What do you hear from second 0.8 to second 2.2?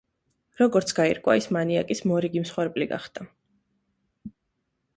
გაირკვა ის მანიაკის